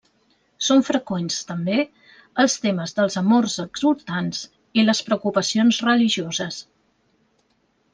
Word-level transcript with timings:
Són 0.67 0.79
freqüents, 0.87 1.37
també, 1.49 1.75
els 2.45 2.57
temes 2.65 2.97
dels 3.01 3.19
amors 3.23 3.59
exultants 3.67 4.43
i 4.81 4.89
les 4.91 5.07
preocupacions 5.11 5.85
religioses. 5.91 6.65